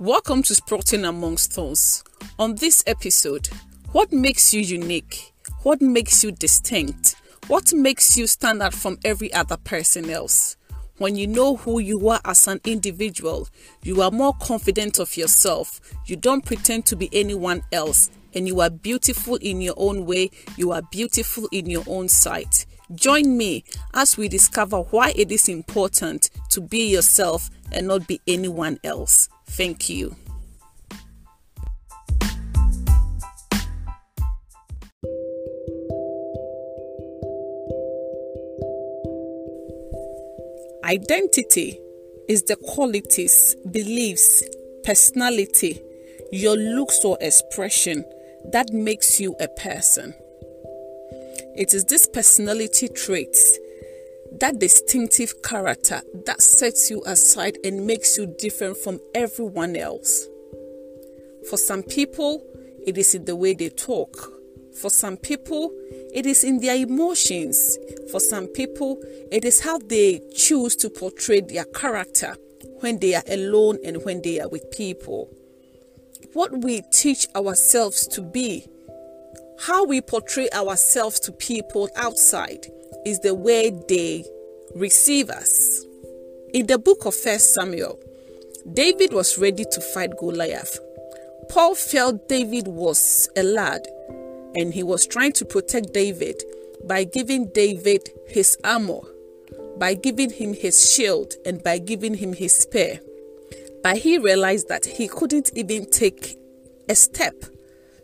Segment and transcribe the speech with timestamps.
[0.00, 2.04] Welcome to Sprouting Amongst Stones.
[2.38, 3.48] On this episode,
[3.90, 5.32] what makes you unique?
[5.64, 7.16] What makes you distinct?
[7.48, 10.56] What makes you stand out from every other person else?
[10.98, 13.48] When you know who you are as an individual,
[13.82, 15.80] you are more confident of yourself.
[16.06, 20.30] You don't pretend to be anyone else, and you are beautiful in your own way.
[20.56, 22.66] You are beautiful in your own sight.
[22.94, 28.18] Join me as we discover why it is important to be yourself and not be
[28.26, 29.28] anyone else.
[29.46, 30.16] Thank you.
[40.84, 41.78] Identity
[42.26, 44.42] is the qualities, beliefs,
[44.84, 45.82] personality,
[46.32, 48.06] your looks or expression
[48.52, 50.14] that makes you a person.
[51.58, 53.58] It is this personality traits
[54.38, 60.28] that distinctive character that sets you aside and makes you different from everyone else.
[61.50, 62.46] For some people,
[62.86, 64.30] it is in the way they talk.
[64.80, 65.72] For some people,
[66.14, 67.76] it is in their emotions.
[68.12, 72.36] For some people, it is how they choose to portray their character
[72.78, 75.28] when they are alone and when they are with people.
[76.34, 78.68] What we teach ourselves to be,
[79.60, 82.66] how we portray ourselves to people outside,
[83.04, 84.24] is the way they
[84.74, 85.84] receive us.
[86.52, 87.98] In the book of First Samuel,
[88.72, 90.78] David was ready to fight Goliath.
[91.50, 93.86] Saul felt David was a lad
[94.54, 96.42] and he was trying to protect David
[96.84, 99.00] by giving David his armor,
[99.76, 103.00] by giving him his shield, and by giving him his spear.
[103.82, 106.38] But he realized that he couldn't even take
[106.88, 107.34] a step.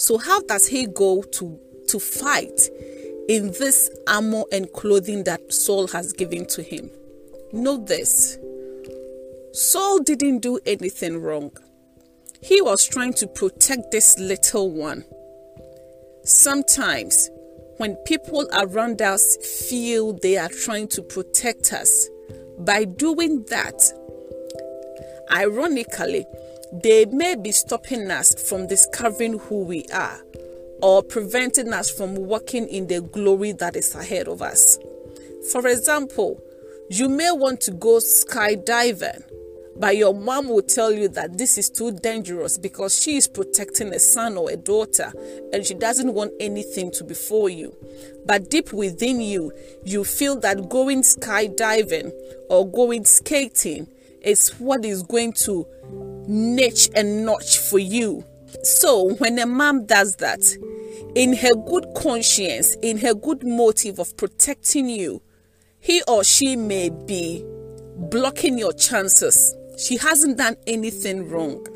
[0.00, 2.70] So, how does he go to, to fight
[3.28, 6.90] in this armor and clothing that Saul has given to him.
[7.52, 8.38] Know this
[9.52, 11.52] Saul didn't do anything wrong.
[12.40, 15.04] He was trying to protect this little one.
[16.24, 17.28] Sometimes,
[17.76, 19.36] when people around us
[19.68, 22.08] feel they are trying to protect us,
[22.58, 23.82] by doing that,
[25.30, 26.24] ironically,
[26.72, 30.20] they may be stopping us from discovering who we are
[30.82, 34.78] or preventing us from walking in the glory that is ahead of us.
[35.52, 36.40] For example,
[36.88, 39.22] you may want to go skydiving,
[39.76, 43.94] but your mom will tell you that this is too dangerous because she is protecting
[43.94, 45.12] a son or a daughter
[45.52, 47.74] and she doesn't want anything to befall you.
[48.26, 49.52] But deep within you,
[49.84, 52.12] you feel that going skydiving
[52.48, 53.88] or going skating
[54.22, 55.66] is what is going to
[56.30, 58.24] niche and notch for you.
[58.62, 60.40] So, when a mom does that,
[61.14, 65.22] in her good conscience, in her good motive of protecting you,
[65.80, 67.44] he or she may be
[67.96, 69.54] blocking your chances.
[69.76, 71.66] She hasn't done anything wrong.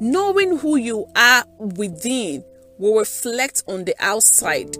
[0.00, 2.44] Knowing who you are within
[2.78, 4.76] will reflect on the outside.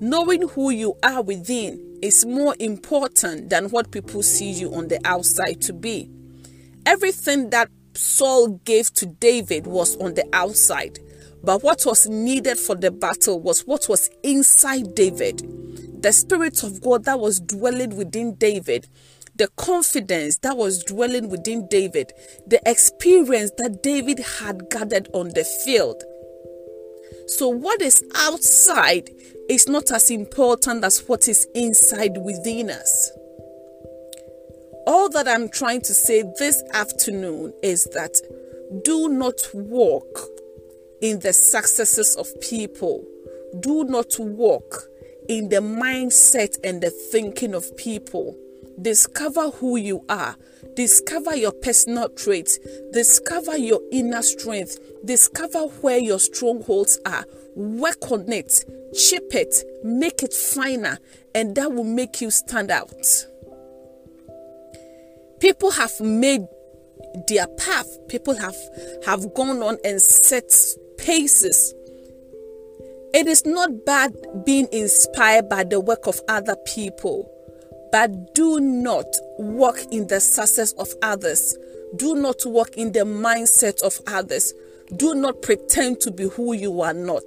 [0.00, 5.00] Knowing who you are within is more important than what people see you on the
[5.04, 6.10] outside to be.
[6.86, 10.98] Everything that Saul gave to David was on the outside.
[11.42, 15.42] But what was needed for the battle was what was inside David.
[16.02, 18.88] The Spirit of God that was dwelling within David,
[19.36, 22.12] the confidence that was dwelling within David,
[22.46, 26.02] the experience that David had gathered on the field.
[27.26, 29.10] So, what is outside
[29.48, 33.10] is not as important as what is inside within us.
[34.86, 38.14] All that I'm trying to say this afternoon is that
[38.84, 40.28] do not walk
[41.00, 43.04] in the successes of people.
[43.60, 44.88] Do not walk
[45.28, 48.36] in the mindset and the thinking of people.
[48.80, 50.36] Discover who you are.
[50.74, 52.58] Discover your personal traits.
[52.92, 54.78] Discover your inner strength.
[55.04, 57.24] Discover where your strongholds are.
[57.54, 58.64] Work on it.
[58.94, 59.54] Chip it.
[59.84, 60.98] Make it finer.
[61.34, 63.26] And that will make you stand out.
[65.44, 66.40] People have made
[67.28, 67.98] their path.
[68.08, 68.56] People have,
[69.04, 70.50] have gone on and set
[70.96, 71.74] paces.
[73.12, 74.14] It is not bad
[74.46, 77.30] being inspired by the work of other people,
[77.92, 79.04] but do not
[79.36, 81.58] walk in the success of others.
[81.96, 84.54] Do not walk in the mindset of others.
[84.96, 87.22] Do not pretend to be who you are not.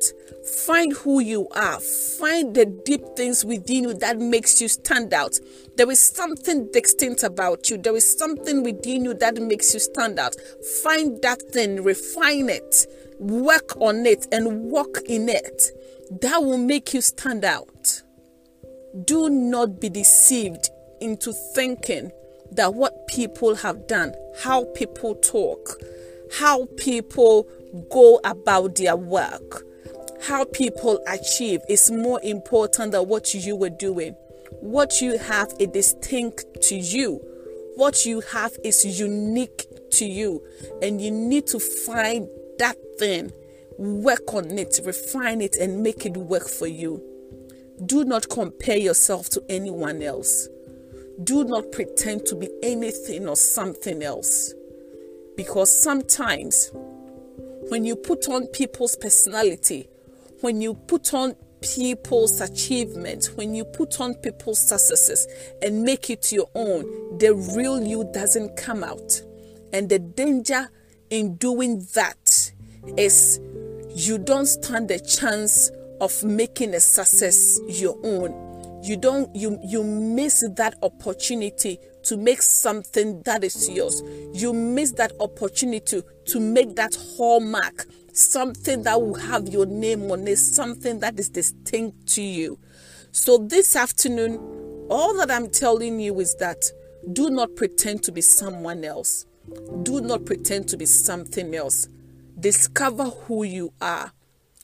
[0.65, 1.79] Find who you are.
[1.79, 5.39] Find the deep things within you that makes you stand out.
[5.75, 7.77] There is something distinct about you.
[7.77, 10.35] There is something within you that makes you stand out.
[10.83, 12.85] Find that thing, refine it,
[13.19, 15.71] work on it, and walk in it.
[16.21, 18.03] That will make you stand out.
[19.03, 20.69] Do not be deceived
[21.01, 22.11] into thinking
[22.51, 25.81] that what people have done, how people talk,
[26.33, 27.47] how people
[27.89, 29.63] go about their work,
[30.21, 34.15] how people achieve is more important than what you were doing.
[34.61, 37.21] What you have is distinct to you.
[37.75, 40.43] What you have is unique to you.
[40.81, 42.27] And you need to find
[42.57, 43.31] that thing,
[43.77, 47.03] work on it, refine it, and make it work for you.
[47.85, 50.47] Do not compare yourself to anyone else.
[51.23, 54.53] Do not pretend to be anything or something else.
[55.37, 56.71] Because sometimes
[57.69, 59.87] when you put on people's personality,
[60.41, 65.27] when you put on people's achievements, when you put on people's successes
[65.61, 69.21] and make it your own, the real you doesn't come out.
[69.71, 70.69] And the danger
[71.11, 72.51] in doing that
[72.97, 73.39] is
[73.89, 75.69] you don't stand a chance
[76.01, 78.47] of making a success your own
[78.83, 84.01] you don't you you miss that opportunity to make something that is yours.
[84.33, 90.27] You miss that opportunity to make that hallmark something that will have your name on
[90.27, 92.59] it something that is distinct to you.
[93.11, 96.63] So this afternoon all that i'm telling you is that
[97.11, 99.25] do not pretend to be someone else.
[99.83, 101.87] Do not pretend to be something else.
[102.39, 104.11] Discover who you are.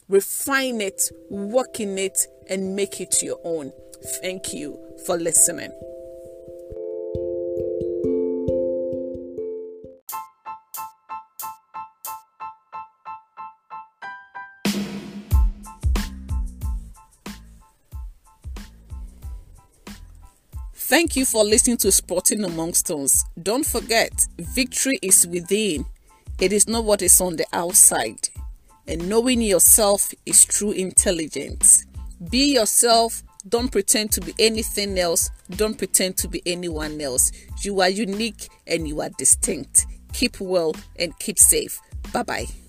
[0.09, 3.71] Refine it work in it and make it your own.
[4.21, 5.71] Thank you for listening.
[20.93, 23.25] Thank you for listening to Sprouting Among Stones.
[23.41, 25.87] Don't forget, victory is within.
[26.39, 28.29] It is not what is on the outside.
[28.87, 31.83] And knowing yourself is true intelligence.
[32.29, 35.31] Be yourself don't pretend to be anything else.
[35.49, 37.31] Don't pretend to be anyone else.
[37.61, 39.87] You are unique and you are distinct.
[40.13, 41.81] Keep well and keep safe.
[42.13, 42.62] Bye bye.